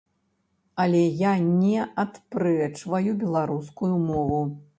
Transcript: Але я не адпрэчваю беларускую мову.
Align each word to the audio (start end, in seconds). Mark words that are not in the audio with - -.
Але 0.83 1.01
я 1.19 1.33
не 1.49 1.85
адпрэчваю 2.05 3.11
беларускую 3.27 3.93
мову. 4.09 4.41